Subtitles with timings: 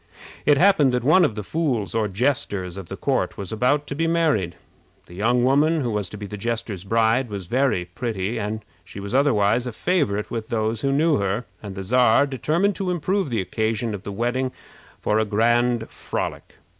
[0.47, 3.93] It happened that one of the fools or jesters of the court was about to
[3.93, 4.55] be married.
[5.05, 8.99] The young woman who was to be the jester's bride was very pretty, and she
[8.99, 13.29] was otherwise a favorite with those who knew her, and the Czar determined to improve
[13.29, 14.51] the occasion of the wedding
[14.99, 16.55] for a grand frolic.